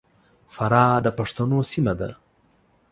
[0.55, 2.11] فراه د پښتنو سیمه ده.